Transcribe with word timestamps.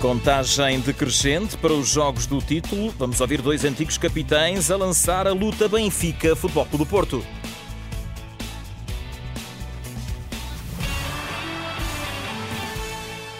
Contagem 0.00 0.78
decrescente 0.78 1.56
para 1.56 1.72
os 1.72 1.88
jogos 1.88 2.24
do 2.24 2.40
título. 2.40 2.90
Vamos 2.96 3.20
ouvir 3.20 3.42
dois 3.42 3.64
antigos 3.64 3.98
capitães 3.98 4.70
a 4.70 4.76
lançar 4.76 5.26
a 5.26 5.32
luta 5.32 5.68
Benfica 5.68 6.36
Futebol 6.36 6.64
Clube 6.66 6.84
do 6.84 6.88
Porto. 6.88 7.24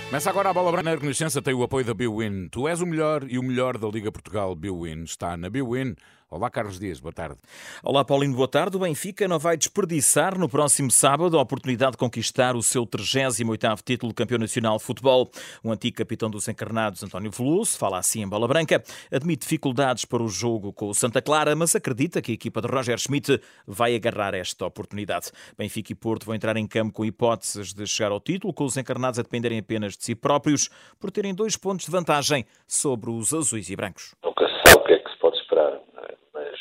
Começa 0.06 0.30
agora 0.30 0.50
a 0.50 0.52
bola 0.52 0.72
branca. 0.72 0.90
Na 0.90 0.96
Renascença 0.96 1.40
tem 1.40 1.54
o 1.54 1.62
apoio 1.62 1.84
da 1.84 1.94
Biwin. 1.94 2.48
Tu 2.48 2.66
és 2.66 2.80
o 2.80 2.86
melhor 2.86 3.24
e 3.28 3.38
o 3.38 3.42
melhor 3.42 3.78
da 3.78 3.86
Liga 3.86 4.10
Portugal 4.10 4.56
Biwin 4.56 5.04
está 5.04 5.36
na 5.36 5.48
Biwin. 5.48 5.94
Olá, 6.30 6.50
Carlos 6.50 6.78
Dias, 6.78 7.00
boa 7.00 7.10
tarde. 7.10 7.38
Olá, 7.82 8.04
Paulino, 8.04 8.36
boa 8.36 8.46
tarde. 8.46 8.76
O 8.76 8.80
Benfica 8.80 9.26
não 9.26 9.38
vai 9.38 9.56
desperdiçar 9.56 10.38
no 10.38 10.46
próximo 10.46 10.90
sábado 10.90 11.38
a 11.38 11.40
oportunidade 11.40 11.92
de 11.92 11.96
conquistar 11.96 12.54
o 12.54 12.62
seu 12.62 12.86
38º 12.86 13.80
título 13.82 14.12
de 14.12 14.14
campeão 14.14 14.38
nacional 14.38 14.76
de 14.76 14.84
futebol. 14.84 15.30
O 15.64 15.72
antigo 15.72 15.96
capitão 15.96 16.28
dos 16.28 16.46
encarnados, 16.46 17.02
António 17.02 17.30
Veloso, 17.30 17.78
fala 17.78 17.96
assim 17.96 18.20
em 18.20 18.28
bola 18.28 18.46
branca, 18.46 18.84
admite 19.10 19.44
dificuldades 19.44 20.04
para 20.04 20.22
o 20.22 20.28
jogo 20.28 20.70
com 20.70 20.90
o 20.90 20.94
Santa 20.94 21.22
Clara, 21.22 21.56
mas 21.56 21.74
acredita 21.74 22.20
que 22.20 22.32
a 22.32 22.34
equipa 22.34 22.60
de 22.60 22.68
Roger 22.68 22.98
Schmidt 22.98 23.40
vai 23.66 23.96
agarrar 23.96 24.34
esta 24.34 24.66
oportunidade. 24.66 25.32
Benfica 25.56 25.92
e 25.92 25.94
Porto 25.94 26.26
vão 26.26 26.34
entrar 26.34 26.58
em 26.58 26.66
campo 26.66 26.92
com 26.92 27.06
hipóteses 27.06 27.72
de 27.72 27.86
chegar 27.86 28.12
ao 28.12 28.20
título, 28.20 28.52
com 28.52 28.64
os 28.64 28.76
encarnados 28.76 29.18
a 29.18 29.22
dependerem 29.22 29.60
apenas 29.60 29.96
de 29.96 30.04
si 30.04 30.14
próprios, 30.14 30.68
por 31.00 31.10
terem 31.10 31.34
dois 31.34 31.56
pontos 31.56 31.86
de 31.86 31.90
vantagem 31.90 32.44
sobre 32.66 33.08
os 33.08 33.32
azuis 33.32 33.70
e 33.70 33.74
brancos. 33.74 34.14
Nunca 34.22 34.46
se 34.46 34.70
sabe 34.70 34.82
o 34.82 34.84
que 34.84 34.92
é 34.92 34.98
que 34.98 35.10
se 35.10 35.18
pode 35.18 35.38
esperar 35.38 35.88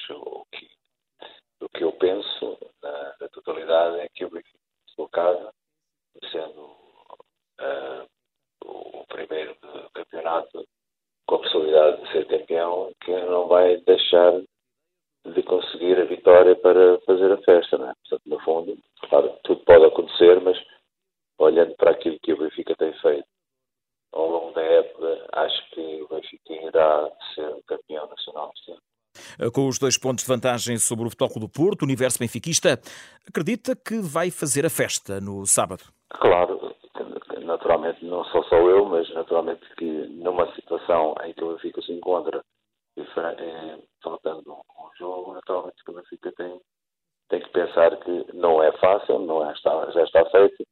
o 0.09 0.45
que, 0.51 0.69
o 1.61 1.66
que 1.77 1.83
eu 1.83 1.91
penso 1.93 2.57
na, 2.81 3.15
na 3.21 3.29
totalidade 3.29 3.99
é 3.99 4.09
que 4.09 4.25
o 4.25 4.29
Benfica, 4.29 4.57
sua 4.87 5.07
casa, 5.09 5.53
sendo 6.31 6.63
uh, 7.61 8.07
o 8.65 9.05
primeiro 9.07 9.55
do 9.61 9.89
campeonato, 9.91 10.67
com 11.27 11.35
a 11.35 11.39
possibilidade 11.39 12.01
de 12.01 12.11
ser 12.11 12.27
campeão, 12.27 12.91
que 13.01 13.11
não 13.11 13.47
vai 13.47 13.77
deixar 13.77 14.41
de 15.25 15.43
conseguir 15.43 15.99
a 15.99 16.05
vitória 16.05 16.55
para 16.55 16.99
fazer 17.01 17.31
a 17.31 17.37
festa, 17.43 17.77
não 17.77 17.89
é? 17.91 17.93
Portanto, 18.01 18.21
no 18.25 18.39
fundo, 18.39 18.77
claro, 19.09 19.37
tudo 19.43 19.63
pode 19.63 19.85
acontecer, 19.85 20.41
mas 20.41 20.57
olhando 21.37 21.75
para 21.75 21.91
aquilo 21.91 22.19
que 22.19 22.33
o 22.33 22.37
Benfica 22.37 22.75
tem 22.75 22.93
feito 22.93 23.27
ao 24.13 24.27
longo 24.29 24.51
da 24.53 24.63
época, 24.63 25.27
acho 25.33 25.69
que 25.71 26.01
o 26.01 26.07
Benfica 26.07 26.53
irá 26.53 27.11
ser 27.35 27.63
campeão 27.67 28.07
nacional 28.07 28.51
este 28.55 28.71
ano. 28.71 28.81
Eh, 29.17 29.26
com 29.53 29.67
os 29.67 29.77
dois 29.77 29.97
pontos 29.97 30.23
de 30.23 30.29
vantagem 30.29 30.77
sobre 30.77 31.05
o 31.05 31.09
Futebol 31.09 31.41
do 31.41 31.49
Porto, 31.49 31.81
o 31.81 31.85
universo 31.85 32.19
benfiquista 32.19 32.79
acredita 33.27 33.75
que 33.75 33.99
vai 33.99 34.31
fazer 34.31 34.65
a 34.65 34.69
festa 34.69 35.19
no 35.21 35.45
sábado. 35.45 35.83
Claro, 36.09 36.57
naturalmente 37.47 38.05
não 38.05 38.23
sou 38.25 38.43
só 38.43 38.55
eu, 38.55 38.85
mas 38.85 39.09
naturalmente 39.13 39.65
que 39.75 39.85
numa 40.09 40.53
situação 40.53 41.15
em 41.23 41.33
que 41.33 41.43
o 41.43 41.53
Benfica 41.53 41.81
se 41.81 41.91
encontra 41.93 42.43
eh, 42.97 43.77
faltando 44.03 44.51
um 44.53 44.95
jogo, 44.97 45.33
naturalmente 45.33 45.83
que 45.83 45.91
o 45.91 45.93
Benfica 45.93 46.31
tem, 46.33 46.59
tem 47.29 47.41
que 47.41 47.49
pensar 47.49 47.95
que 47.97 48.25
não 48.33 48.61
é 48.61 48.71
fácil, 48.73 49.19
não 49.19 49.49
é, 49.49 49.53
está, 49.53 49.89
já 49.91 50.03
está 50.03 50.25
feito, 50.29 50.65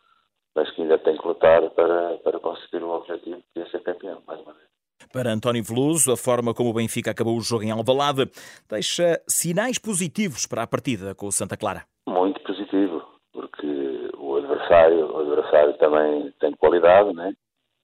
mas 0.55 0.69
que 0.71 0.81
ainda 0.81 0.97
tem 0.99 1.17
que 1.17 1.27
lutar 1.27 1.69
para, 1.71 2.17
para 2.17 2.39
conseguir 2.39 2.83
o 2.83 2.91
objetivo 2.91 3.41
de 3.55 3.69
ser 3.71 3.81
campeão, 3.81 4.21
mais 4.27 4.39
uma 4.41 4.53
vez. 4.53 4.74
Para 5.11 5.31
António 5.31 5.63
Veloso, 5.63 6.11
a 6.11 6.17
forma 6.17 6.53
como 6.53 6.69
o 6.69 6.73
Benfica 6.73 7.11
acabou 7.11 7.37
o 7.37 7.41
jogo 7.41 7.63
em 7.63 7.71
Alvalade 7.71 8.29
deixa 8.69 9.21
sinais 9.27 9.79
positivos 9.79 10.45
para 10.45 10.63
a 10.63 10.67
partida 10.67 11.15
com 11.15 11.27
o 11.27 11.31
Santa 11.31 11.55
Clara. 11.55 11.85
Muito 12.07 12.41
positivo, 12.41 13.01
porque 13.31 14.09
o 14.17 14.35
adversário, 14.35 15.11
o 15.11 15.19
adversário 15.19 15.77
também 15.77 16.33
tem 16.39 16.51
qualidade, 16.53 17.13
né? 17.13 17.33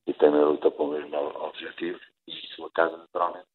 E 0.07 0.13
também 0.13 0.43
luta 0.43 0.69
para 0.71 0.83
o 0.83 0.91
mesmo 0.91 1.17
objetivo. 1.39 1.99
E 2.27 2.33
sua 2.55 2.69
casa, 2.71 2.97
naturalmente, 2.97 3.47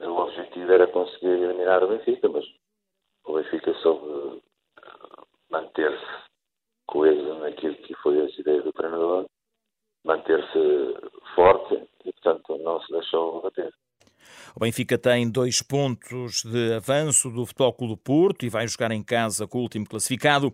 o 0.00 0.10
objetivo 0.10 0.72
era 0.72 0.86
conseguir 0.86 1.26
eliminar 1.26 1.82
o 1.82 1.88
Benfica, 1.88 2.28
mas 2.28 2.44
o 3.24 3.34
Benfica 3.34 3.74
soube 3.82 4.42
eh, 4.82 5.22
manter-se 5.50 6.24
coeso 6.86 7.34
naquilo 7.34 7.74
que 7.76 7.94
foi 7.96 8.20
as 8.24 8.38
ideias 8.38 8.64
do 8.64 8.72
treinador, 8.72 9.26
manter-se 10.04 10.96
forte 11.34 11.82
e, 12.04 12.12
portanto, 12.12 12.58
não 12.58 12.80
se 12.82 12.92
deixou 12.92 13.42
bater. 13.42 13.72
O 14.56 14.60
Benfica 14.60 14.96
tem 14.96 15.30
dois 15.30 15.60
pontos 15.60 16.42
de 16.44 16.74
avanço 16.74 17.30
do 17.30 17.44
Futebol 17.44 17.72
Clube 17.72 17.94
do 17.94 17.96
Porto 17.96 18.46
e 18.46 18.48
vai 18.48 18.66
jogar 18.68 18.92
em 18.92 19.02
casa 19.02 19.46
com 19.46 19.58
o 19.58 19.62
último 19.62 19.86
classificado. 19.86 20.52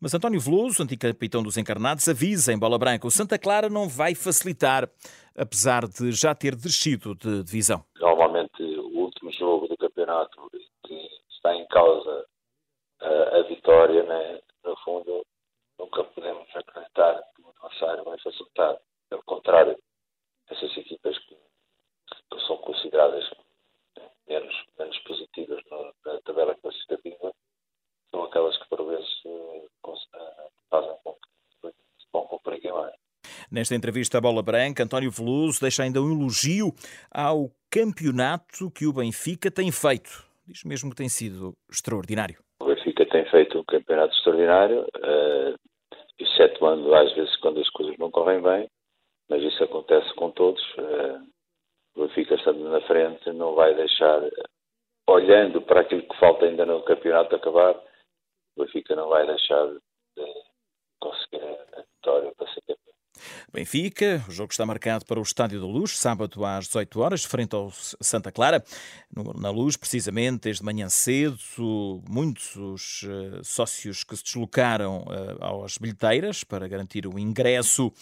Mas 0.00 0.14
António 0.14 0.40
Veloso, 0.40 0.82
antigo 0.82 1.02
capitão 1.02 1.42
dos 1.42 1.56
Encarnados, 1.56 2.08
avisa 2.08 2.52
em 2.52 2.58
bola 2.58 2.78
branca: 2.78 3.06
o 3.06 3.10
Santa 3.10 3.38
Clara 3.38 3.68
não 3.68 3.88
vai 3.88 4.14
facilitar, 4.14 4.88
apesar 5.36 5.86
de 5.86 6.10
já 6.10 6.34
ter 6.34 6.56
descido 6.56 7.14
de 7.14 7.44
divisão. 7.44 7.84
Normalmente, 8.00 8.62
o 8.62 8.98
último 8.98 9.30
jogo 9.32 9.68
do 9.68 9.76
campeonato 9.76 10.50
que 10.84 11.08
está 11.30 11.54
em 11.54 11.66
causa 11.68 12.26
a, 13.00 13.36
a 13.38 13.42
vitória, 13.42 14.02
né? 14.02 14.40
no 14.64 14.76
fundo, 14.78 15.24
nunca 15.78 16.04
podemos 16.04 16.48
acreditar 16.54 17.22
que 17.34 17.42
o 17.42 17.50
adversário 17.50 18.04
vai 18.04 18.18
facilitar. 18.18 18.78
Pelo 19.08 19.22
contrário, 19.24 19.78
essas 20.50 20.76
equipas 20.76 21.18
que, 21.18 21.36
que 21.36 22.46
são 22.46 22.56
consideradas 22.58 23.30
menos, 24.28 24.64
menos 24.78 24.98
positivas 25.00 25.62
na 26.04 26.20
tabela 26.22 26.54
classificativa 26.56 27.32
são 28.10 28.24
aquelas 28.24 28.56
que 28.58 28.68
por 28.68 28.84
vezes 28.86 29.22
eh, 29.26 30.48
fazem 30.70 30.96
com 31.02 31.14
que 31.14 31.74
vão 32.12 32.26
cumprir 32.26 32.72
mais. 32.72 32.94
Nesta 33.52 33.74
entrevista 33.74 34.16
à 34.16 34.20
Bola 34.22 34.42
Branca, 34.42 34.82
António 34.82 35.10
Veloso 35.10 35.60
deixa 35.60 35.82
ainda 35.82 36.00
um 36.00 36.10
elogio 36.10 36.72
ao 37.10 37.50
campeonato 37.70 38.70
que 38.70 38.86
o 38.86 38.94
Benfica 38.94 39.50
tem 39.50 39.70
feito. 39.70 40.24
Diz 40.46 40.64
mesmo 40.64 40.88
que 40.88 40.96
tem 40.96 41.10
sido 41.10 41.52
extraordinário. 41.70 42.42
O 42.62 42.64
Benfica 42.64 43.04
tem 43.04 43.28
feito 43.30 43.58
um 43.58 43.64
campeonato 43.64 44.14
extraordinário, 44.16 44.80
uh, 44.80 45.54
excetuando 46.18 46.94
às 46.94 47.12
vezes 47.14 47.36
quando 47.40 47.60
as 47.60 47.68
coisas 47.68 47.94
não 47.98 48.10
correm 48.10 48.40
bem, 48.40 48.66
mas 49.28 49.42
isso 49.42 49.62
acontece 49.62 50.14
com 50.14 50.30
todos. 50.30 50.62
Eh, 50.78 51.20
o 51.94 52.06
Benfica 52.06 52.36
estando 52.36 52.70
na 52.70 52.80
frente 52.86 53.30
não 53.32 53.54
vai 53.54 53.74
deixar, 53.74 54.22
olhando 55.06 55.60
para 55.60 55.82
aquilo 55.82 56.08
que 56.08 56.18
falta 56.18 56.46
ainda 56.46 56.64
no 56.64 56.82
campeonato 56.84 57.36
acabar, 57.36 57.74
o 58.56 58.64
Benfica 58.64 58.96
não 58.96 59.10
vai 59.10 59.26
deixar 59.26 59.66
de 59.66 60.24
conseguir 60.98 61.44
a 61.44 61.82
vitória 61.82 62.32
para 62.34 62.46
ser 62.48 62.62
campeão. 62.62 62.92
Benfica, 63.52 64.24
o 64.26 64.32
jogo 64.32 64.50
está 64.50 64.64
marcado 64.64 65.04
para 65.04 65.20
o 65.20 65.22
Estádio 65.22 65.60
da 65.60 65.66
Luz, 65.66 65.98
sábado 65.98 66.42
às 66.42 66.64
18 66.64 67.00
horas, 67.00 67.22
frente 67.22 67.54
ao 67.54 67.70
Santa 68.00 68.32
Clara. 68.32 68.64
Na 69.36 69.50
Luz, 69.50 69.76
precisamente, 69.76 70.44
desde 70.44 70.64
manhã 70.64 70.88
cedo, 70.88 71.36
muitos 72.08 73.04
eh, 73.06 73.40
sócios 73.42 74.04
que 74.04 74.16
se 74.16 74.24
deslocaram 74.24 75.04
eh, 75.10 75.64
às 75.64 75.76
bilheteiras 75.76 76.42
para 76.42 76.66
garantir 76.66 77.06
o 77.06 77.18
ingresso. 77.18 77.92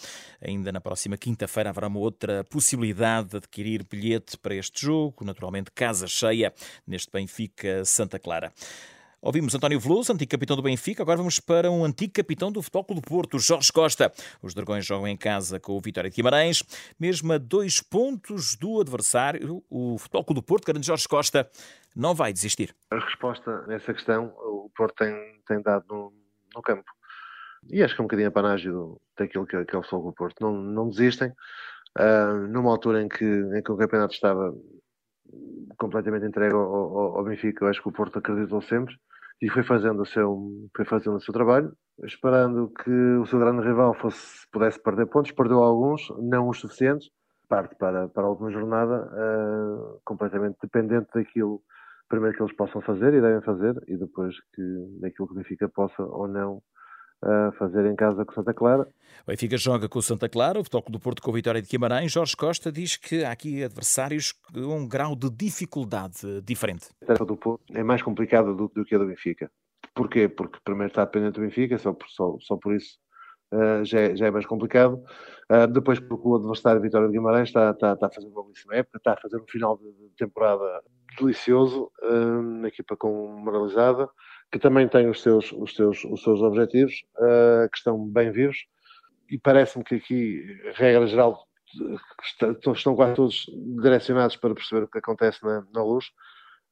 Ainda 0.41 0.71
na 0.71 0.79
próxima 0.79 1.17
quinta-feira 1.17 1.69
haverá 1.69 1.87
uma 1.87 1.99
outra 1.99 2.45
possibilidade 2.45 3.31
de 3.31 3.37
adquirir 3.37 3.83
bilhete 3.83 4.37
para 4.37 4.55
este 4.55 4.85
jogo, 4.85 5.25
naturalmente 5.25 5.69
casa 5.71 6.07
cheia, 6.07 6.53
neste 6.87 7.11
Benfica 7.11 7.83
Santa 7.83 8.17
Clara. 8.17 8.53
Ouvimos 9.23 9.53
António 9.53 9.79
Veloso, 9.79 10.11
antigo 10.11 10.31
capitão 10.31 10.55
do 10.55 10.63
Benfica. 10.63 11.03
Agora 11.03 11.15
vamos 11.15 11.39
para 11.39 11.69
um 11.69 11.85
antigo 11.85 12.11
capitão 12.11 12.51
do 12.51 12.59
Futebol 12.59 12.85
Clube 12.85 13.01
do 13.03 13.07
Porto, 13.07 13.37
Jorge 13.37 13.71
Costa. 13.71 14.11
Os 14.41 14.55
Dragões 14.55 14.83
jogam 14.83 15.07
em 15.07 15.15
casa 15.15 15.59
com 15.59 15.73
o 15.73 15.79
Vitória 15.79 16.09
de 16.09 16.15
Guimarães. 16.15 16.63
Mesmo 16.99 17.31
a 17.31 17.37
dois 17.37 17.81
pontos 17.81 18.55
do 18.55 18.81
adversário, 18.81 19.63
o 19.69 19.99
Futebol 19.99 20.23
Clube 20.23 20.41
do 20.41 20.43
Porto, 20.43 20.65
grande 20.65 20.87
Jorge 20.87 21.07
Costa, 21.07 21.47
não 21.95 22.15
vai 22.15 22.33
desistir. 22.33 22.75
A 22.89 22.97
resposta 22.97 23.61
nessa 23.67 23.93
questão 23.93 24.33
o 24.39 24.71
Porto 24.75 24.95
tem, 24.95 25.13
tem 25.47 25.61
dado 25.61 25.85
no, 25.87 26.11
no 26.55 26.61
campo. 26.63 26.89
E 27.69 27.83
acho 27.83 27.93
que 27.93 28.01
é 28.01 28.03
um 28.03 28.07
bocadinho 28.07 28.29
a 28.29 28.31
panagem 28.31 28.71
daquilo 29.15 29.45
que, 29.45 29.65
que 29.65 29.75
é 29.75 29.77
o 29.77 29.83
Futebol 29.83 30.01
Clube 30.01 30.15
do 30.15 30.17
Porto. 30.17 30.41
Não, 30.41 30.51
não 30.51 30.89
desistem. 30.89 31.31
Uh, 31.95 32.47
numa 32.47 32.71
altura 32.71 33.03
em 33.03 33.07
que, 33.07 33.23
em 33.23 33.61
que 33.61 33.71
o 33.71 33.77
campeonato 33.77 34.15
estava 34.15 34.51
completamente 35.77 36.25
entregue 36.25 36.55
ao, 36.55 36.61
ao, 36.61 37.17
ao, 37.17 37.23
Benfica. 37.23 37.63
Eu 37.63 37.69
acho 37.69 37.83
que 37.83 37.89
o 37.89 37.91
Porto 37.91 38.17
acreditou 38.17 38.63
sempre 38.63 38.95
e 39.41 39.49
foi 39.49 39.63
fazendo 39.63 40.01
o 40.03 40.05
seu, 40.05 40.37
foi 40.75 40.85
fazendo 40.85 41.15
o 41.15 41.21
seu 41.21 41.33
trabalho, 41.33 41.73
esperando 42.03 42.69
que 42.69 42.91
o 42.91 43.25
seu 43.25 43.39
grande 43.39 43.65
rival 43.65 43.93
fosse, 43.95 44.45
pudesse 44.51 44.81
perder 44.81 45.07
pontos. 45.07 45.31
Perdeu 45.31 45.59
alguns, 45.59 46.01
não 46.19 46.47
os 46.47 46.59
suficientes. 46.59 47.09
Parte 47.49 47.75
para, 47.75 48.07
para 48.07 48.23
a 48.23 48.29
última 48.29 48.51
jornada 48.51 49.09
uh, 49.11 49.99
completamente 50.05 50.57
dependente 50.61 51.09
daquilo, 51.13 51.61
primeiro 52.07 52.35
que 52.37 52.43
eles 52.43 52.55
possam 52.55 52.81
fazer 52.81 53.13
e 53.13 53.19
devem 53.19 53.41
fazer, 53.41 53.75
e 53.87 53.97
depois 53.97 54.35
que 54.53 54.61
aquilo 55.05 55.27
que 55.27 55.33
o 55.33 55.35
Benfica 55.35 55.67
possa 55.67 56.01
ou 56.03 56.27
não 56.27 56.61
uh, 57.23 57.51
fazer 57.57 57.85
em 57.85 57.95
casa 57.95 58.25
com 58.25 58.33
Santa 58.33 58.53
Clara. 58.53 58.87
O 59.23 59.27
Benfica 59.27 59.57
joga 59.57 59.87
com 59.87 59.99
o 59.99 60.01
Santa 60.01 60.27
Clara, 60.27 60.59
o 60.59 60.63
Futebol 60.63 60.85
do 60.89 60.99
Porto 60.99 61.21
com 61.21 61.31
a 61.31 61.33
Vitória 61.33 61.61
de 61.61 61.67
Guimarães. 61.67 62.11
Jorge 62.11 62.35
Costa 62.35 62.71
diz 62.71 62.97
que 62.97 63.23
há 63.23 63.31
aqui 63.31 63.63
adversários 63.63 64.31
com 64.31 64.77
um 64.77 64.87
grau 64.87 65.15
de 65.15 65.29
dificuldade 65.29 66.41
diferente. 66.41 66.87
A 67.03 67.05
tarefa 67.05 67.25
do 67.25 67.37
Porto 67.37 67.63
é 67.73 67.83
mais 67.83 68.01
complicada 68.01 68.53
do, 68.53 68.67
do 68.67 68.83
que 68.83 68.95
a 68.95 68.97
do 68.97 69.05
Benfica. 69.05 69.51
Porquê? 69.93 70.27
Porque 70.27 70.59
primeiro 70.63 70.89
está 70.91 71.05
dependente 71.05 71.33
do 71.33 71.41
Benfica, 71.41 71.77
só 71.77 71.93
por, 71.93 72.07
só, 72.09 72.37
só 72.39 72.57
por 72.57 72.75
isso 72.75 72.97
uh, 73.53 73.83
já, 73.83 73.99
é, 73.99 74.15
já, 74.15 74.27
é, 74.27 74.31
mais 74.31 74.45
complicado. 74.45 75.03
Uh, 75.51 75.67
depois, 75.67 75.99
porque 75.99 76.27
o 76.27 76.35
adversário 76.35 76.81
Vitória 76.81 77.07
de 77.07 77.13
Guimarães 77.13 77.49
está, 77.49 77.71
está, 77.71 77.93
está 77.93 78.07
a 78.07 78.11
fazer 78.11 78.27
uma 78.27 78.43
belíssima 78.43 78.75
época, 78.75 78.97
está 78.97 79.13
a 79.13 79.17
fazer 79.17 79.37
um 79.37 79.47
final 79.47 79.77
de, 79.77 79.91
temporada 80.17 80.63
delicioso, 81.19 81.91
uma 82.01 82.69
equipa 82.69 82.95
com 82.95 83.27
moralizada, 83.27 84.09
que 84.51 84.59
também 84.59 84.87
tem 84.87 85.09
os 85.09 85.21
seus, 85.21 85.51
os 85.51 85.75
seus, 85.75 86.03
os 86.03 86.21
seus 86.21 86.41
objetivos, 86.41 86.93
uh, 87.17 87.69
que 87.71 87.77
estão 87.77 87.97
bem 88.05 88.31
vivos, 88.31 88.65
e 89.29 89.37
parece-me 89.37 89.83
que 89.83 89.95
aqui, 89.95 90.61
regra 90.75 91.07
geral, 91.07 91.47
estão 92.75 92.95
quase 92.95 93.15
todos 93.15 93.45
direcionados 93.81 94.35
para 94.35 94.53
perceber 94.53 94.83
o 94.83 94.87
que 94.87 94.97
acontece 94.97 95.41
na, 95.43 95.65
na 95.73 95.83
luz. 95.83 96.05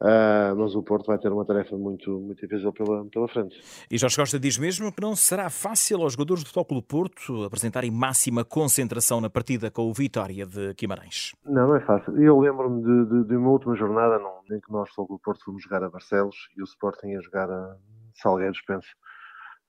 Uh, 0.02 0.56
mas 0.56 0.76
o 0.76 0.82
Porto 0.82 1.08
vai 1.08 1.18
ter 1.18 1.30
uma 1.30 1.44
tarefa 1.44 1.76
muito, 1.76 2.10
muito 2.22 2.40
difícil 2.40 2.72
pela, 2.72 3.04
pela 3.06 3.28
frente. 3.28 3.62
E 3.92 3.98
Jorge 3.98 4.16
Costa 4.16 4.40
diz 4.40 4.58
mesmo 4.58 4.94
que 4.94 5.02
não 5.02 5.14
será 5.14 5.50
fácil 5.50 6.02
aos 6.02 6.14
jogadores 6.14 6.42
do 6.42 6.48
Futebol 6.48 6.80
do 6.80 6.88
Porto 6.88 7.44
apresentarem 7.44 7.92
máxima 7.92 8.46
concentração 8.46 9.20
na 9.20 9.30
partida 9.30 9.70
com 9.70 9.90
o 9.90 9.94
Vitória 9.94 10.46
de 10.46 10.74
Guimarães. 10.74 11.36
Não, 11.44 11.68
não 11.68 11.76
é 11.76 11.82
fácil. 11.82 12.18
Eu 12.22 12.40
lembro-me 12.40 12.82
de, 12.82 13.10
de, 13.10 13.28
de, 13.28 13.36
uma 13.36 13.50
última 13.50 13.76
jornada 13.76 14.22
em 14.52 14.62
que 14.62 14.72
nós, 14.72 14.88
Futebol 14.90 15.18
do 15.18 15.22
Porto, 15.22 15.44
fomos 15.44 15.62
jogar 15.64 15.84
a 15.84 15.90
Barcelos 15.90 16.36
e 16.56 16.62
o 16.62 16.64
Sporting 16.64 17.08
ia 17.08 17.22
jogar 17.22 17.50
a 17.50 17.76
Salgueiros, 18.16 18.62
penso. 18.66 18.88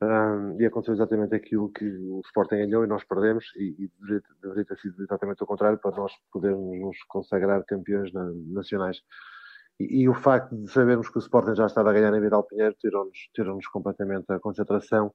Um, 0.02 0.58
e 0.58 0.64
aconteceu 0.64 0.94
exatamente 0.94 1.34
aquilo 1.34 1.70
que 1.72 1.84
o 1.84 2.20
Sporting 2.24 2.56
ganhou 2.56 2.84
e 2.84 2.86
nós 2.86 3.04
perdemos, 3.04 3.44
e, 3.56 3.74
e 3.84 3.90
deveria, 4.00 4.22
deveria, 4.40 4.64
ter 4.64 4.78
sido 4.78 5.02
exatamente 5.02 5.42
o 5.42 5.46
contrário 5.46 5.76
para 5.78 5.90
nós 5.90 6.12
podermos 6.32 6.80
nos 6.80 6.96
consagrar 7.08 7.62
campeões 7.64 8.10
na, 8.12 8.30
nacionais. 8.46 8.98
E, 9.80 10.08
o 10.08 10.14
facto 10.14 10.54
de 10.54 10.70
sabermos 10.70 11.08
que 11.08 11.16
o 11.16 11.20
Sporting 11.20 11.54
já 11.54 11.66
estava 11.66 11.90
a 11.90 11.92
ganhar 11.92 12.12
em 12.14 12.20
Vidal 12.20 12.44
Pinheiro 12.44 12.74
tirou-nos 12.78 13.18
tirou 13.32 13.58
completamente 13.72 14.30
a 14.30 14.38
concentração 14.38 15.12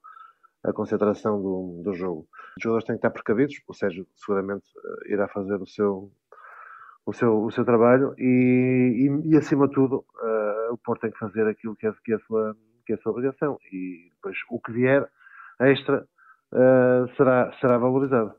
a 0.64 0.72
concentração 0.72 1.40
do, 1.40 1.82
do 1.84 1.92
jogo. 1.94 2.26
Os 2.58 2.62
jogadores 2.62 2.86
têm 2.86 2.96
que 2.96 2.98
estar 2.98 3.10
precavidos, 3.10 3.54
o 3.68 3.74
Sérgio 3.74 4.06
seguramente 4.16 4.66
uh, 4.76 5.12
irá 5.12 5.28
fazer 5.28 5.60
o 5.62 5.66
seu, 5.66 6.10
o 7.04 7.12
seu, 7.12 7.44
o 7.44 7.50
seu 7.52 7.64
trabalho 7.64 8.14
e, 8.18 9.08
e, 9.24 9.30
e 9.30 9.36
acima 9.36 9.68
de 9.68 9.74
tudo, 9.74 10.04
uh, 10.20 10.72
o 10.72 10.78
Porto 10.78 11.02
tem 11.02 11.10
que 11.10 11.18
fazer 11.18 11.46
aquilo 11.46 11.76
que 11.76 11.86
é, 11.86 11.92
que, 12.04 12.12
é 12.12 12.16
a 12.16 12.20
sua, 12.20 12.56
que 12.84 12.92
é 12.92 12.96
a 12.96 12.98
sua 12.98 13.12
obrigação 13.12 13.58
e 13.72 14.10
depois 14.16 14.36
o 14.50 14.60
que 14.60 14.72
vier 14.72 15.08
extra 15.60 16.04
uh, 16.52 17.16
será, 17.16 17.52
será 17.60 17.78
valorizado. 17.78 18.34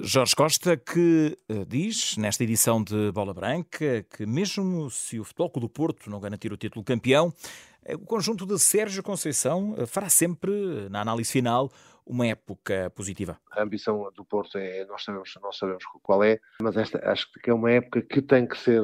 Jorge 0.00 0.34
Costa, 0.34 0.76
que 0.76 1.38
eh, 1.48 1.64
diz 1.66 2.16
nesta 2.16 2.42
edição 2.42 2.82
de 2.82 3.10
Bola 3.12 3.32
Branca 3.32 4.04
que, 4.10 4.26
mesmo 4.26 4.90
se 4.90 5.18
o 5.18 5.24
Futebol 5.24 5.50
do 5.60 5.68
Porto 5.68 6.10
não 6.10 6.20
garantir 6.20 6.52
o 6.52 6.56
título 6.56 6.84
campeão, 6.84 7.32
eh, 7.84 7.94
o 7.94 8.00
conjunto 8.00 8.46
de 8.46 8.58
Sérgio 8.58 9.02
Conceição 9.02 9.74
eh, 9.78 9.86
fará 9.86 10.08
sempre, 10.08 10.88
na 10.90 11.00
análise 11.00 11.30
final, 11.30 11.70
uma 12.06 12.26
época 12.26 12.90
positiva. 12.94 13.38
A 13.50 13.62
ambição 13.62 14.10
do 14.14 14.24
Porto 14.24 14.58
é, 14.58 14.84
nós 14.84 15.02
sabemos, 15.02 15.32
sabemos 15.52 15.84
qual 16.02 16.22
é, 16.22 16.38
mas 16.60 16.76
esta 16.76 16.98
acho 17.10 17.30
que 17.32 17.48
é 17.50 17.54
uma 17.54 17.70
época 17.70 18.02
que 18.02 18.20
tem 18.20 18.46
que 18.46 18.58
ser 18.58 18.82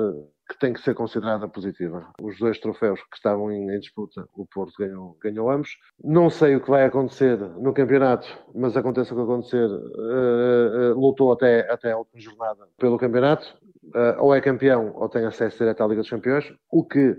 que 0.51 0.59
tem 0.59 0.73
que 0.73 0.81
ser 0.81 0.95
considerada 0.95 1.47
positiva. 1.47 2.13
Os 2.21 2.37
dois 2.39 2.59
troféus 2.59 3.01
que 3.05 3.17
estavam 3.17 3.53
em, 3.53 3.71
em, 3.71 3.79
disputa, 3.79 4.29
o 4.35 4.45
Porto 4.45 4.75
ganhou, 4.77 5.17
ganhou 5.23 5.49
ambos. 5.49 5.79
Não 6.03 6.29
sei 6.29 6.57
o 6.57 6.61
que 6.61 6.69
vai 6.69 6.85
acontecer 6.85 7.39
no 7.39 7.73
campeonato, 7.73 8.27
mas 8.53 8.77
aconteça 8.77 9.15
o 9.15 9.17
que 9.17 9.23
acontecer, 9.23 9.65
uh, 9.65 10.93
uh, 10.93 11.01
lutou 11.01 11.33
até, 11.33 11.71
até 11.71 11.93
a 11.93 11.99
última 11.99 12.21
jornada 12.21 12.67
pelo 12.77 12.99
campeonato. 12.99 13.47
Uh, 13.85 14.19
ou 14.19 14.35
é 14.35 14.41
campeão 14.41 14.93
ou 14.97 15.09
tem 15.09 15.25
acesso 15.25 15.59
direto 15.59 15.83
à 15.83 15.87
Liga 15.87 16.01
dos 16.01 16.11
Campeões, 16.11 16.53
o 16.71 16.85
que 16.85 17.17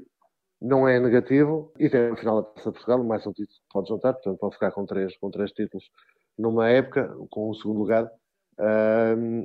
não 0.62 0.88
é 0.88 1.00
negativo 1.00 1.72
e 1.80 1.89
tem 1.89 2.10
no 2.10 2.18
final 2.18 2.42
da 2.42 2.50
Taça 2.50 2.69
de 2.69 2.75
Portugal, 2.75 3.04
mais 3.04 3.25
um 3.25 3.31
título 3.31 3.57
pode 3.74 3.89
juntar, 3.89 4.13
portanto 4.13 4.38
pode 4.38 4.54
ficar 4.54 4.72
com 4.72 4.86
três, 4.86 5.18
com 5.18 5.31
três 5.31 5.51
títulos 5.51 5.89
numa 6.38 6.69
época, 6.69 7.13
com 7.30 7.50
um 7.50 7.54
segundo 7.54 7.80
lugar, 7.80 8.10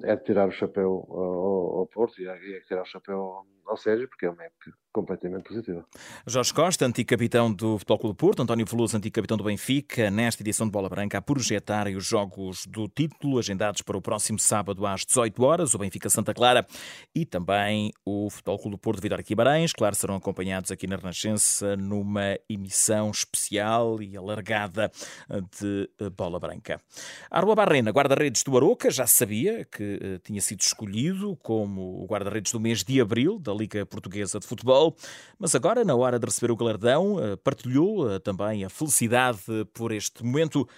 é 0.04 0.16
de 0.16 0.24
tirar 0.24 0.48
o 0.48 0.52
chapéu 0.52 1.06
ao, 1.08 1.78
ao 1.80 1.86
Porto 1.86 2.20
e 2.20 2.28
é, 2.28 2.56
é 2.56 2.60
tirar 2.60 2.82
o 2.82 2.86
chapéu 2.86 3.46
ao 3.66 3.76
Sérgio, 3.76 4.08
porque 4.08 4.26
é 4.26 4.30
uma 4.30 4.44
época 4.44 4.72
completamente 4.96 5.44
positiva. 5.48 5.84
Jorge 6.26 6.54
Costa, 6.54 6.87
antigo 6.87 7.06
capitão 7.06 7.52
do 7.52 7.76
Futebol 7.76 7.98
Clube 7.98 8.14
do 8.14 8.19
Porto, 8.19 8.43
António 8.43 8.64
Veloso, 8.64 8.96
antigo 8.96 9.14
capitão 9.14 9.37
do 9.37 9.44
Benfica, 9.44 10.10
nesta 10.10 10.43
edição 10.43 10.66
de 10.66 10.72
Bola 10.72 10.88
Branca, 10.88 11.19
a 11.19 11.20
projetar 11.20 11.87
os 11.88 12.06
jogos 12.06 12.64
do 12.64 12.88
título, 12.88 13.38
agendados 13.38 13.82
para 13.82 13.94
o 13.94 14.00
próximo 14.00 14.38
sábado 14.38 14.87
às 14.87 15.04
18 15.04 15.44
horas, 15.44 15.75
o 15.75 15.78
Benfica 15.78 16.08
Santa 16.08 16.32
Clara 16.32 16.66
e 17.14 17.26
também 17.26 17.93
o 18.06 18.31
Futebol 18.31 18.58
Clube 18.58 18.76
do 18.76 18.78
Porto 18.78 19.02
Vitória 19.02 19.22
Guimarães. 19.22 19.75
Claro, 19.75 19.94
serão 19.94 20.16
acompanhados 20.16 20.70
aqui 20.70 20.87
na 20.87 20.96
Renascença 20.96 21.76
numa 21.76 22.38
emissão 22.49 23.10
especial 23.10 24.00
e 24.00 24.16
alargada 24.16 24.90
de 25.60 25.90
Bola 26.16 26.40
Branca. 26.40 26.81
Arua 27.31 27.54
Barrena, 27.54 27.90
guarda-redes 27.90 28.42
do 28.42 28.56
Aroca, 28.56 28.90
já 28.90 29.06
sabia 29.06 29.66
que 29.66 29.82
uh, 29.82 30.19
tinha 30.20 30.40
sido 30.40 30.60
escolhido 30.60 31.37
como 31.42 32.02
o 32.02 32.06
guarda-redes 32.06 32.52
do 32.52 32.58
mês 32.58 32.82
de 32.82 32.99
abril 32.99 33.38
da 33.38 33.52
Liga 33.52 33.84
Portuguesa 33.84 34.40
de 34.40 34.46
Futebol, 34.46 34.86
mas 35.38 35.55
agora, 35.55 35.85
na 35.85 35.94
hora 35.94 36.19
de 36.19 36.27
receber 36.27 36.53
o 36.53 36.56
galardão, 36.56 37.17
uh, 37.17 37.37
partilhou 37.38 38.06
uh, 38.06 38.21
também 38.21 38.65
a 38.65 38.69
felicidade 38.69 39.41
por 39.73 39.93
este 39.93 40.25
momento. 40.25 40.69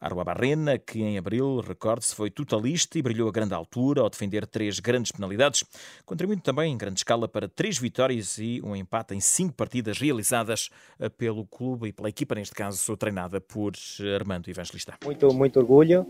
Arua 0.00 0.24
Barrena, 0.24 0.78
que 0.78 1.02
em 1.02 1.18
abril, 1.18 1.60
recorde-se, 1.60 2.14
foi 2.14 2.30
totalista 2.30 2.98
e 2.98 3.02
brilhou 3.02 3.28
a 3.28 3.32
grande 3.32 3.52
altura 3.52 4.00
ao 4.00 4.08
defender 4.08 4.46
três 4.46 4.80
grandes 4.80 5.12
penalidades, 5.12 5.62
contribuindo 6.06 6.40
também 6.40 6.72
em 6.72 6.78
grande 6.78 7.00
escala 7.00 7.28
para 7.28 7.46
três 7.46 7.76
vitórias 7.78 8.38
e 8.38 8.62
um 8.64 8.74
empate 8.74 9.14
em 9.14 9.20
cinco 9.20 9.52
partidas 9.52 9.98
realizadas 9.98 10.70
pelo 11.18 11.44
clube 11.44 11.88
e 11.88 11.92
pela 11.92 12.08
equipa, 12.08 12.34
neste 12.34 12.54
caso 12.54 12.96
treinada 12.96 13.42
por 13.42 13.74
Armando 14.18 14.48
Evangelista. 14.48 14.94
Muito, 15.04 15.34
muito 15.34 15.58
orgulho, 15.58 16.06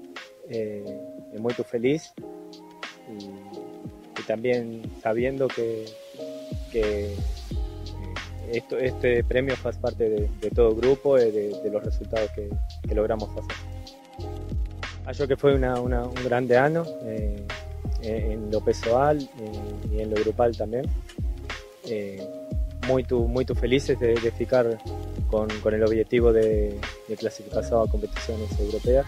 é, 0.47 0.85
é 1.35 1.41
muito 1.41 1.65
feliz 1.65 2.13
e, 3.09 4.21
e 4.21 4.23
também 4.23 4.83
sabendo 5.03 5.49
que, 5.49 5.85
que 6.71 7.15
esto, 8.53 8.79
este 8.79 9.23
premio 9.25 9.57
faz 9.57 9.77
parte 9.79 10.09
de, 10.09 10.29
de 10.41 10.51
todo 10.51 10.75
grupo 10.75 11.19
y 11.19 11.31
de, 11.31 11.61
de 11.63 11.71
los 11.71 11.85
resultados 11.85 12.31
que, 12.33 12.49
que, 12.87 12.95
logramos 12.95 13.31
hacer. 13.31 13.57
Acho 15.07 15.27
que 15.29 15.37
fue 15.37 15.55
una, 15.55 15.81
una, 15.81 16.03
un 16.05 16.25
grande 16.25 16.57
año 16.57 16.85
eh, 17.03 17.47
en 18.03 18.51
lo 18.51 18.61
pessoal 18.61 19.19
eh, 19.21 19.93
y 19.93 20.01
en 20.01 20.11
lo 20.11 20.17
grupal 20.17 20.57
también. 20.57 20.87
Eh, 21.85 22.27
muy, 22.87 23.05
muy 23.11 23.45
felices 23.45 23.99
de, 24.01 24.15
de 24.15 24.31
ficar 24.33 24.79
con, 25.29 25.49
con, 25.61 25.75
el 25.75 25.83
objetivo 25.83 26.33
de, 26.33 26.79
de 27.09 27.15
a 27.15 27.91
competiciones 27.91 28.59
europeas. 28.59 29.07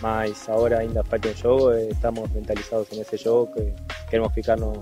Mas 0.00 0.48
ahora 0.48 0.78
ainda 0.78 1.04
falta 1.04 1.28
un 1.28 1.34
jogo, 1.34 1.72
estamos 1.72 2.30
mentalizados 2.32 2.90
en 2.92 3.00
ese 3.00 3.18
jogo 3.18 3.52
que 3.52 3.74
queremos 4.08 4.32
ficarnos 4.32 4.78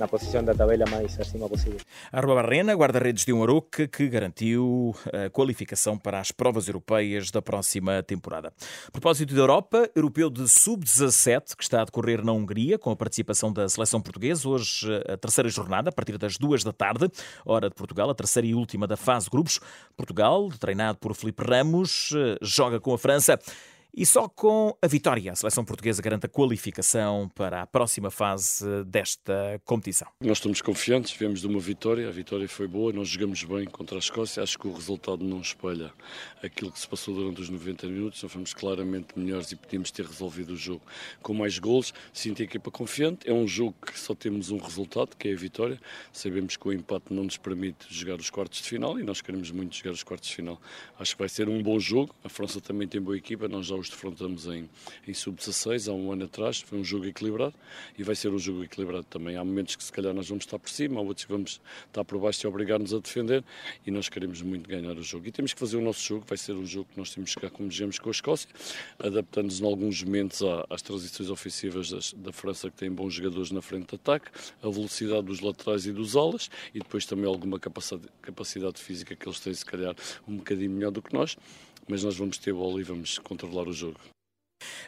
na 0.00 0.08
posição 0.08 0.42
da 0.42 0.54
tabela 0.54 0.86
mais 0.90 1.20
acima 1.20 1.46
possível. 1.46 1.78
Arroba 2.10 2.36
Barrena, 2.36 2.72
guarda-redes 2.74 3.26
de 3.26 3.32
um 3.34 3.42
Aroca, 3.42 3.86
que 3.86 4.08
garantiu 4.08 4.96
a 5.12 5.28
qualificação 5.28 5.98
para 5.98 6.18
as 6.18 6.32
provas 6.32 6.66
europeias 6.66 7.30
da 7.30 7.42
próxima 7.42 8.02
temporada. 8.02 8.50
A 8.88 8.90
propósito 8.90 9.34
da 9.34 9.40
Europa, 9.40 9.90
europeu 9.94 10.30
de 10.30 10.48
sub-17, 10.48 11.54
que 11.54 11.62
está 11.62 11.82
a 11.82 11.84
decorrer 11.84 12.24
na 12.24 12.32
Hungria, 12.32 12.78
com 12.78 12.90
a 12.90 12.96
participação 12.96 13.52
da 13.52 13.68
seleção 13.68 14.00
portuguesa, 14.00 14.48
hoje 14.48 14.88
a 15.06 15.18
terceira 15.18 15.50
jornada, 15.50 15.90
a 15.90 15.92
partir 15.92 16.16
das 16.16 16.38
duas 16.38 16.64
da 16.64 16.72
tarde, 16.72 17.06
hora 17.44 17.68
de 17.68 17.74
Portugal, 17.74 18.08
a 18.08 18.14
terceira 18.14 18.48
e 18.48 18.54
última 18.54 18.86
da 18.86 18.96
fase 18.96 19.28
grupos. 19.28 19.60
Portugal, 19.94 20.48
treinado 20.58 20.96
por 20.98 21.14
Felipe 21.14 21.44
Ramos, 21.44 22.10
joga 22.40 22.80
com 22.80 22.94
a 22.94 22.98
França. 22.98 23.38
E 23.92 24.06
só 24.06 24.28
com 24.28 24.76
a 24.80 24.86
vitória, 24.86 25.32
a 25.32 25.34
seleção 25.34 25.64
portuguesa 25.64 26.00
garante 26.00 26.26
a 26.26 26.28
qualificação 26.28 27.28
para 27.34 27.62
a 27.62 27.66
próxima 27.66 28.08
fase 28.08 28.64
desta 28.84 29.60
competição. 29.64 30.06
Nós 30.20 30.38
estamos 30.38 30.62
confiantes, 30.62 31.12
viemos 31.12 31.40
de 31.40 31.48
uma 31.48 31.58
vitória, 31.58 32.08
a 32.08 32.12
vitória 32.12 32.48
foi 32.48 32.68
boa, 32.68 32.92
nós 32.92 33.08
jogamos 33.08 33.42
bem 33.42 33.64
contra 33.66 33.96
a 33.96 33.98
Escócia, 33.98 34.42
acho 34.42 34.56
que 34.56 34.68
o 34.68 34.72
resultado 34.72 35.24
não 35.24 35.40
espelha 35.40 35.92
aquilo 36.40 36.70
que 36.70 36.78
se 36.78 36.86
passou 36.86 37.14
durante 37.14 37.40
os 37.40 37.48
90 37.48 37.88
minutos, 37.88 38.22
nós 38.22 38.32
fomos 38.32 38.54
claramente 38.54 39.18
melhores 39.18 39.50
e 39.50 39.56
podíamos 39.56 39.90
ter 39.90 40.06
resolvido 40.06 40.52
o 40.52 40.56
jogo 40.56 40.82
com 41.20 41.34
mais 41.34 41.58
gols. 41.58 41.92
Sinto 42.12 42.42
a 42.42 42.44
equipa 42.44 42.70
confiante, 42.70 43.28
é 43.28 43.32
um 43.32 43.46
jogo 43.46 43.74
que 43.84 43.98
só 43.98 44.14
temos 44.14 44.50
um 44.50 44.58
resultado, 44.58 45.16
que 45.16 45.28
é 45.28 45.32
a 45.32 45.36
vitória. 45.36 45.80
Sabemos 46.12 46.56
que 46.56 46.68
o 46.68 46.72
empate 46.72 47.06
não 47.12 47.24
nos 47.24 47.36
permite 47.36 47.86
jogar 47.90 48.20
os 48.20 48.30
quartos 48.30 48.62
de 48.62 48.68
final 48.68 49.00
e 49.00 49.02
nós 49.02 49.20
queremos 49.20 49.50
muito 49.50 49.76
jogar 49.76 49.92
os 49.92 50.04
quartos 50.04 50.28
de 50.28 50.36
final. 50.36 50.60
Acho 50.98 51.14
que 51.14 51.18
vai 51.18 51.28
ser 51.28 51.48
um 51.48 51.60
bom 51.60 51.78
jogo, 51.80 52.14
a 52.22 52.28
França 52.28 52.60
também 52.60 52.86
tem 52.86 53.00
boa 53.00 53.16
equipa, 53.16 53.48
nós 53.48 53.66
já 53.66 53.79
os 53.80 53.90
defrontamos 53.90 54.46
em, 54.46 54.68
em 55.06 55.14
sub-16 55.14 55.90
há 55.90 55.94
um 55.94 56.12
ano 56.12 56.24
atrás, 56.24 56.60
foi 56.60 56.78
um 56.78 56.84
jogo 56.84 57.06
equilibrado 57.06 57.54
e 57.98 58.02
vai 58.02 58.14
ser 58.14 58.28
um 58.28 58.38
jogo 58.38 58.62
equilibrado 58.64 59.04
também. 59.04 59.36
Há 59.36 59.44
momentos 59.44 59.76
que 59.76 59.84
se 59.84 59.92
calhar 59.92 60.14
nós 60.14 60.28
vamos 60.28 60.44
estar 60.44 60.58
por 60.58 60.70
cima, 60.70 61.00
há 61.00 61.02
outros 61.02 61.24
que 61.24 61.32
vamos 61.32 61.60
estar 61.86 62.04
por 62.04 62.18
baixo 62.18 62.46
e 62.46 62.48
obrigar-nos 62.48 62.94
a 62.94 62.98
defender 62.98 63.44
e 63.86 63.90
nós 63.90 64.08
queremos 64.08 64.42
muito 64.42 64.68
ganhar 64.68 64.96
o 64.96 65.02
jogo. 65.02 65.26
E 65.26 65.32
temos 65.32 65.52
que 65.52 65.60
fazer 65.60 65.76
o 65.76 65.80
nosso 65.80 66.02
jogo, 66.02 66.24
vai 66.26 66.38
ser 66.38 66.52
um 66.52 66.66
jogo 66.66 66.88
que 66.92 66.98
nós 66.98 67.14
temos 67.14 67.34
que 67.34 67.40
jogar 67.40 67.50
como 67.50 67.68
dizemos 67.68 67.98
com 67.98 68.08
a 68.08 68.12
Escócia, 68.12 68.48
adaptando-nos 68.98 69.60
em 69.60 69.64
alguns 69.64 70.02
momentos 70.02 70.42
às 70.68 70.82
transições 70.82 71.30
ofensivas 71.30 71.90
das, 71.90 72.12
da 72.12 72.32
França 72.32 72.70
que 72.70 72.76
tem 72.76 72.90
bons 72.90 73.14
jogadores 73.14 73.50
na 73.50 73.62
frente 73.62 73.88
de 73.88 73.94
ataque, 73.96 74.30
a 74.62 74.68
velocidade 74.68 75.22
dos 75.22 75.40
laterais 75.40 75.86
e 75.86 75.92
dos 75.92 76.16
alas 76.16 76.50
e 76.74 76.78
depois 76.78 77.06
também 77.06 77.26
alguma 77.26 77.58
capacidade, 77.58 78.08
capacidade 78.22 78.80
física 78.80 79.14
que 79.14 79.26
eles 79.26 79.40
têm 79.40 79.54
se 79.54 79.64
calhar 79.64 79.94
um 80.26 80.36
bocadinho 80.36 80.70
melhor 80.70 80.90
do 80.90 81.02
que 81.02 81.12
nós, 81.12 81.36
mas 81.90 82.04
nós 82.04 82.16
vamos 82.16 82.38
ter 82.38 82.54
bola 82.54 82.80
e 82.80 82.84
vamos 82.84 83.18
controlar 83.18 83.66
o 83.66 83.72
jogo. 83.72 83.98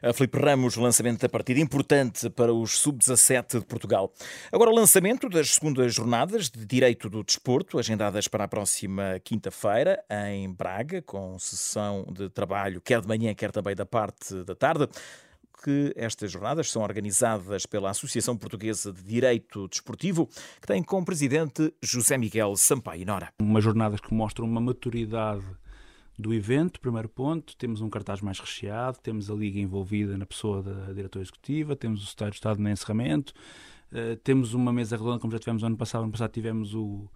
A 0.00 0.12
Filipe 0.12 0.38
Ramos, 0.38 0.76
lançamento 0.76 1.20
da 1.20 1.28
partida 1.28 1.58
importante 1.58 2.28
para 2.30 2.52
os 2.52 2.78
sub-17 2.78 3.60
de 3.60 3.64
Portugal. 3.64 4.12
Agora, 4.52 4.70
o 4.70 4.74
lançamento 4.74 5.28
das 5.28 5.54
segundas 5.54 5.94
jornadas 5.94 6.50
de 6.50 6.64
Direito 6.64 7.08
do 7.08 7.24
Desporto, 7.24 7.78
agendadas 7.78 8.28
para 8.28 8.44
a 8.44 8.48
próxima 8.48 9.18
quinta-feira, 9.24 10.02
em 10.30 10.52
Braga, 10.52 11.02
com 11.02 11.38
sessão 11.38 12.06
de 12.12 12.28
trabalho 12.28 12.80
quer 12.80 13.00
de 13.00 13.08
manhã, 13.08 13.34
quer 13.34 13.50
também 13.50 13.74
da 13.74 13.86
parte 13.86 14.44
da 14.44 14.54
tarde 14.54 14.88
que 15.64 15.92
estas 15.96 16.30
jornadas 16.30 16.70
são 16.70 16.82
organizadas 16.82 17.66
pela 17.66 17.90
Associação 17.90 18.36
Portuguesa 18.36 18.92
de 18.92 19.02
Direito 19.02 19.68
Desportivo, 19.68 20.28
que 20.60 20.66
tem 20.66 20.82
como 20.82 21.06
presidente 21.06 21.72
José 21.80 22.18
Miguel 22.18 22.56
Sampaio 22.56 23.06
Nora. 23.06 23.32
Umas 23.40 23.62
jornadas 23.62 24.00
que 24.00 24.12
mostram 24.12 24.44
uma 24.44 24.60
maturidade 24.60 25.44
do 26.18 26.32
evento, 26.32 26.80
primeiro 26.80 27.08
ponto, 27.08 27.56
temos 27.56 27.80
um 27.80 27.88
cartaz 27.88 28.20
mais 28.20 28.38
recheado, 28.38 28.98
temos 29.02 29.30
a 29.30 29.34
Liga 29.34 29.58
envolvida 29.58 30.16
na 30.18 30.26
pessoa 30.26 30.62
da 30.62 30.92
diretora 30.92 31.22
executiva, 31.22 31.74
temos 31.74 32.02
o 32.02 32.04
Estado 32.04 32.30
do 32.30 32.34
Estado 32.34 32.60
no 32.60 32.68
encerramento, 32.68 33.32
uh, 33.92 34.16
temos 34.16 34.54
uma 34.54 34.72
mesa 34.72 34.96
redonda 34.96 35.18
como 35.18 35.32
já 35.32 35.38
tivemos 35.38 35.62
no 35.62 35.68
ano 35.68 35.76
passado, 35.76 36.00
no 36.00 36.04
ano 36.04 36.12
passado 36.12 36.30
tivemos 36.30 36.74
o, 36.74 37.08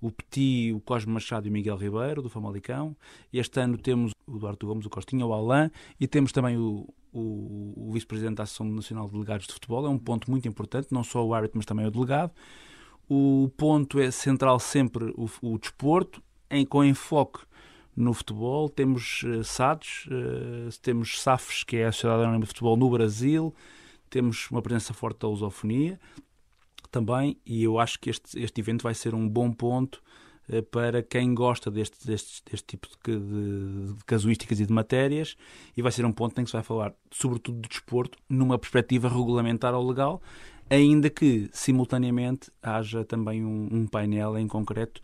o 0.00 0.10
Petit, 0.10 0.72
o 0.72 0.80
Cosme 0.80 1.12
Machado 1.12 1.46
e 1.46 1.50
o 1.50 1.52
Miguel 1.52 1.76
Ribeiro, 1.76 2.22
do 2.22 2.30
Famalicão, 2.30 2.96
este 3.32 3.60
ano 3.60 3.76
temos 3.76 4.12
o 4.26 4.38
Duarte 4.38 4.64
Gomes, 4.64 4.86
o 4.86 4.90
Costinha, 4.90 5.26
o 5.26 5.32
Alain, 5.32 5.70
e 5.98 6.06
temos 6.06 6.30
também 6.30 6.56
o, 6.56 6.88
o, 7.12 7.88
o 7.88 7.90
Vice-Presidente 7.92 8.36
da 8.36 8.44
Associação 8.44 8.72
Nacional 8.74 9.06
de 9.06 9.12
Delegados 9.12 9.46
de 9.46 9.52
Futebol, 9.52 9.86
é 9.86 9.88
um 9.88 9.98
ponto 9.98 10.30
muito 10.30 10.46
importante, 10.46 10.88
não 10.92 11.02
só 11.02 11.24
o 11.24 11.34
árbitro, 11.34 11.58
mas 11.58 11.66
também 11.66 11.84
o 11.84 11.90
delegado. 11.90 12.32
O 13.08 13.50
ponto 13.56 14.00
é 14.00 14.10
central 14.10 14.58
sempre 14.58 15.12
o, 15.16 15.28
o 15.42 15.58
desporto, 15.58 16.22
em, 16.50 16.64
com 16.64 16.84
enfoque 16.84 17.40
no 17.96 18.12
futebol. 18.12 18.68
Temos 18.68 19.22
uh, 19.22 19.42
SADs, 19.42 20.06
uh, 20.06 20.80
temos 20.82 21.20
SAFs, 21.20 21.64
que 21.64 21.78
é 21.78 21.86
a 21.86 21.92
Sociedade 21.92 22.22
Anónima 22.22 22.42
de 22.42 22.48
Futebol 22.48 22.76
no 22.76 22.90
Brasil, 22.90 23.54
temos 24.10 24.50
uma 24.50 24.62
presença 24.62 24.92
forte 24.92 25.20
da 25.20 25.28
lusofonia 25.28 25.98
também, 26.90 27.36
e 27.44 27.64
eu 27.64 27.78
acho 27.78 27.98
que 27.98 28.10
este, 28.10 28.38
este 28.38 28.60
evento 28.60 28.82
vai 28.82 28.94
ser 28.94 29.14
um 29.14 29.28
bom 29.28 29.50
ponto 29.50 30.02
uh, 30.48 30.62
para 30.64 31.02
quem 31.02 31.34
gosta 31.34 31.70
deste, 31.70 32.06
deste, 32.06 32.42
deste 32.50 32.66
tipo 32.66 32.86
de, 33.04 33.18
de, 33.18 33.94
de, 33.94 34.04
casuísticas 34.04 34.60
e 34.60 34.66
de 34.66 34.72
matérias, 34.72 35.36
e 35.76 35.82
vai 35.82 35.90
ser 35.90 36.04
um 36.04 36.12
ponto 36.12 36.38
em 36.40 36.44
que 36.44 36.50
se 36.50 36.56
vai 36.56 36.62
falar, 36.62 36.94
sobretudo, 37.10 37.60
de 37.60 37.68
desporto, 37.68 38.18
numa 38.28 38.58
perspectiva 38.58 39.08
regulamentar 39.08 39.74
ou 39.74 39.86
legal, 39.86 40.22
ainda 40.68 41.08
que, 41.08 41.48
simultaneamente, 41.52 42.50
haja 42.62 43.04
também 43.04 43.44
um, 43.44 43.68
um 43.70 43.86
painel 43.86 44.36
em 44.36 44.46
concreto 44.46 45.00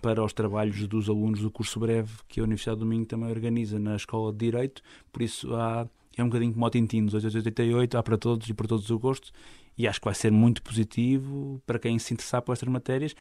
para 0.00 0.22
os 0.22 0.32
trabalhos 0.32 0.86
dos 0.86 1.08
alunos 1.08 1.40
do 1.40 1.50
curso 1.50 1.80
breve 1.80 2.12
que 2.28 2.40
a 2.40 2.44
Universidade 2.44 2.80
do 2.80 2.86
Minho 2.86 3.06
também 3.06 3.30
organiza 3.30 3.78
na 3.78 3.96
Escola 3.96 4.32
de 4.32 4.38
Direito, 4.38 4.82
por 5.12 5.22
isso 5.22 5.54
há, 5.54 5.88
é 6.16 6.22
um 6.22 6.26
bocadinho 6.26 6.52
como 6.52 6.66
o 6.66 6.70
Tintin, 6.70 7.08
88, 7.12 7.98
há 7.98 8.02
para 8.02 8.18
todos 8.18 8.48
e 8.48 8.54
para 8.54 8.68
todos 8.68 8.90
o 8.90 8.98
gosto, 8.98 9.32
e 9.76 9.86
acho 9.86 10.00
que 10.00 10.04
vai 10.04 10.14
ser 10.14 10.30
muito 10.30 10.62
positivo 10.62 11.60
para 11.66 11.78
quem 11.78 11.98
se 11.98 12.14
interessar 12.14 12.42
por 12.42 12.52
estas 12.52 12.68
matérias. 12.68 13.14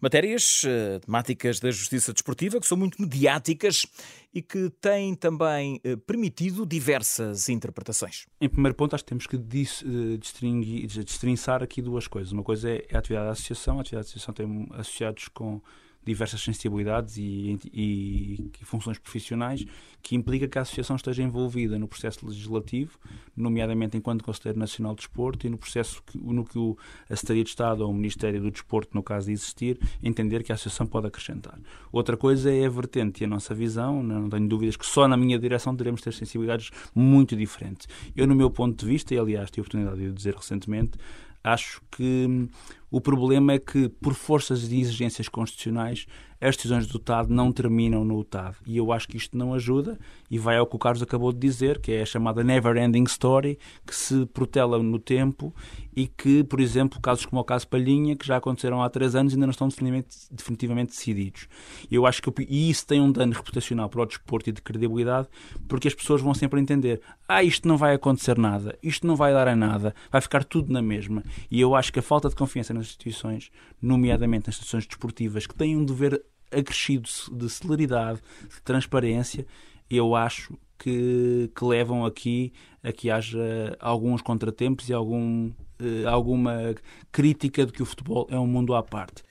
Matérias 0.00 0.64
uh, 0.64 1.00
temáticas 1.00 1.60
da 1.60 1.70
justiça 1.70 2.12
desportiva 2.12 2.60
que 2.60 2.66
são 2.66 2.76
muito 2.76 3.00
mediáticas 3.00 3.86
e 4.34 4.42
que 4.42 4.70
têm 4.80 5.14
também 5.14 5.80
uh, 5.84 5.96
permitido 5.98 6.66
diversas 6.66 7.48
interpretações. 7.48 8.26
Em 8.40 8.48
primeiro 8.48 8.74
ponto, 8.74 8.94
acho 8.94 9.04
que 9.04 9.08
temos 9.08 9.26
que 9.26 9.38
dis, 9.38 9.82
uh, 9.82 10.18
destrinçar 10.18 11.62
aqui 11.62 11.80
duas 11.80 12.06
coisas. 12.06 12.32
Uma 12.32 12.42
coisa 12.42 12.70
é 12.70 12.86
a 12.92 12.98
atividade 12.98 13.26
da 13.26 13.32
associação. 13.32 13.78
A 13.78 13.80
atividade 13.80 14.06
da 14.06 14.10
associação 14.10 14.34
tem 14.34 14.68
associados 14.72 15.28
com 15.28 15.60
diversas 16.08 16.40
sensibilidades 16.40 17.16
e, 17.16 17.58
e, 17.72 18.50
e, 18.60 18.64
funções 18.64 18.98
profissionais, 18.98 19.64
que 20.02 20.16
implica 20.16 20.48
que 20.48 20.58
a 20.58 20.62
Associação 20.62 20.96
esteja 20.96 21.22
envolvida 21.22 21.78
no 21.78 21.86
processo 21.86 22.26
legislativo, 22.26 22.98
nomeadamente 23.36 23.96
enquanto 23.96 24.24
Conselheiro 24.24 24.58
Nacional 24.58 24.94
de 24.94 25.02
Desporto, 25.02 25.46
e 25.46 25.50
no 25.50 25.58
processo 25.58 26.02
que, 26.04 26.18
no 26.18 26.44
que 26.44 26.58
o, 26.58 26.76
a 27.08 27.14
Secretaria 27.14 27.44
de 27.44 27.50
Estado 27.50 27.80
ou 27.84 27.90
o 27.90 27.94
Ministério 27.94 28.40
do 28.40 28.50
Desporto, 28.50 28.90
no 28.94 29.02
caso 29.02 29.26
de 29.26 29.32
existir, 29.32 29.78
entender 30.02 30.42
que 30.42 30.52
a 30.52 30.54
Associação 30.54 30.86
pode 30.86 31.06
acrescentar. 31.06 31.58
Outra 31.92 32.16
coisa 32.16 32.52
é 32.52 32.66
a 32.66 32.70
vertente 32.70 33.22
e 33.22 33.24
a 33.24 33.28
nossa 33.28 33.54
visão, 33.54 34.02
não 34.02 34.28
tenho 34.28 34.48
dúvidas 34.48 34.76
que 34.76 34.86
só 34.86 35.06
na 35.06 35.16
minha 35.16 35.38
direção 35.38 35.76
teremos 35.76 36.00
ter 36.00 36.12
sensibilidades 36.12 36.70
muito 36.94 37.36
diferentes. 37.36 37.86
Eu, 38.16 38.26
no 38.26 38.34
meu 38.34 38.50
ponto 38.50 38.84
de 38.84 38.90
vista, 38.90 39.14
e 39.14 39.18
aliás 39.18 39.50
tive 39.50 39.60
a 39.60 39.62
oportunidade 39.62 40.00
de 40.00 40.12
dizer 40.12 40.34
recentemente, 40.34 40.92
acho 41.42 41.80
que 41.90 42.26
hum, 42.28 42.48
o 42.90 43.00
problema 43.00 43.52
é 43.52 43.58
que, 43.58 43.88
por 43.88 44.14
forças 44.14 44.68
de 44.68 44.80
exigências 44.80 45.28
constitucionais, 45.28 46.06
as 46.40 46.56
decisões 46.56 46.86
do 46.86 46.98
TAD 46.98 47.30
não 47.30 47.52
terminam 47.52 48.04
no 48.04 48.22
TAD. 48.22 48.56
E 48.66 48.76
eu 48.76 48.92
acho 48.92 49.08
que 49.08 49.16
isto 49.16 49.36
não 49.36 49.54
ajuda 49.54 49.98
e 50.30 50.38
vai 50.38 50.56
ao 50.56 50.66
que 50.66 50.76
o 50.76 50.78
Carlos 50.78 51.02
acabou 51.02 51.32
de 51.32 51.38
dizer, 51.38 51.80
que 51.80 51.92
é 51.92 52.02
a 52.02 52.06
chamada 52.06 52.44
never 52.44 52.76
ending 52.76 53.04
story, 53.04 53.58
que 53.86 53.94
se 53.94 54.26
protela 54.26 54.80
no 54.82 54.98
tempo 54.98 55.54
e 55.96 56.06
que, 56.06 56.44
por 56.44 56.60
exemplo, 56.60 57.00
casos 57.00 57.26
como 57.26 57.40
o 57.40 57.44
caso 57.44 57.66
Palhinha, 57.66 58.14
que 58.14 58.26
já 58.26 58.36
aconteceram 58.36 58.82
há 58.82 58.88
três 58.88 59.16
anos, 59.16 59.32
ainda 59.32 59.46
não 59.46 59.50
estão 59.50 59.68
definitivamente, 59.68 60.16
definitivamente 60.30 60.90
decididos. 60.90 61.48
Eu 61.90 62.06
acho 62.06 62.22
que 62.22 62.28
e 62.48 62.70
isso 62.70 62.86
tem 62.86 63.00
um 63.00 63.10
dano 63.10 63.32
reputacional 63.32 63.88
para 63.88 64.02
o 64.02 64.06
desporto 64.06 64.48
e 64.48 64.52
de 64.52 64.62
credibilidade, 64.62 65.26
porque 65.66 65.88
as 65.88 65.94
pessoas 65.94 66.20
vão 66.20 66.34
sempre 66.34 66.60
entender: 66.60 67.00
ah, 67.26 67.42
isto 67.42 67.66
não 67.66 67.76
vai 67.76 67.94
acontecer 67.94 68.38
nada, 68.38 68.78
isto 68.82 69.06
não 69.06 69.16
vai 69.16 69.32
dar 69.32 69.48
a 69.48 69.56
nada, 69.56 69.94
vai 70.10 70.20
ficar 70.20 70.44
tudo 70.44 70.72
na 70.72 70.80
mesma. 70.80 71.24
E 71.50 71.60
eu 71.60 71.74
acho 71.74 71.92
que 71.92 71.98
a 71.98 72.02
falta 72.02 72.28
de 72.28 72.36
confiança 72.36 72.72
nas 72.72 72.86
instituições, 72.86 73.50
nomeadamente 73.82 74.46
nas 74.46 74.54
instituições 74.54 74.86
desportivas, 74.86 75.46
que 75.46 75.54
têm 75.54 75.76
um 75.76 75.84
dever 75.84 76.22
acrescido 76.50 77.08
de 77.32 77.48
celeridade, 77.48 78.20
de 78.42 78.62
transparência, 78.62 79.46
eu 79.90 80.14
acho 80.14 80.58
que, 80.78 81.50
que 81.54 81.64
levam 81.64 82.04
aqui 82.04 82.52
a 82.82 82.92
que 82.92 83.10
haja 83.10 83.76
alguns 83.80 84.22
contratempos 84.22 84.88
e 84.88 84.92
algum, 84.92 85.50
eh, 85.80 86.04
alguma 86.06 86.74
crítica 87.10 87.66
de 87.66 87.72
que 87.72 87.82
o 87.82 87.86
futebol 87.86 88.26
é 88.30 88.38
um 88.38 88.46
mundo 88.46 88.74
à 88.74 88.82
parte. 88.82 89.22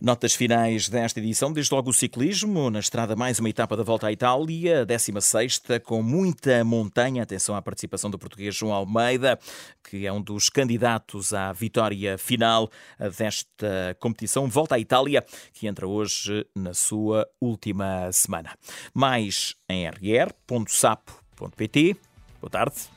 Notas 0.00 0.34
finais 0.34 0.88
desta 0.88 1.20
edição, 1.20 1.52
desde 1.52 1.74
logo 1.74 1.90
o 1.90 1.92
ciclismo, 1.92 2.70
na 2.70 2.80
estrada 2.80 3.14
mais 3.16 3.38
uma 3.38 3.48
etapa 3.48 3.76
da 3.76 3.82
volta 3.82 4.06
à 4.08 4.12
Itália, 4.12 4.84
16 4.84 5.62
com 5.84 6.02
muita 6.02 6.64
montanha. 6.64 7.22
Atenção 7.22 7.54
à 7.54 7.62
participação 7.62 8.10
do 8.10 8.18
português 8.18 8.54
João 8.54 8.72
Almeida, 8.72 9.38
que 9.88 10.06
é 10.06 10.12
um 10.12 10.20
dos 10.20 10.48
candidatos 10.48 11.32
à 11.32 11.52
vitória 11.52 12.18
final 12.18 12.70
desta 13.16 13.96
competição. 14.00 14.48
Volta 14.48 14.74
à 14.74 14.78
Itália, 14.78 15.24
que 15.52 15.66
entra 15.66 15.86
hoje 15.86 16.46
na 16.54 16.74
sua 16.74 17.26
última 17.40 18.10
semana. 18.12 18.56
Mais 18.92 19.54
em 19.68 19.88
rr.sapo.pt. 19.88 21.16
Boa 22.40 22.50
tarde. 22.50 22.96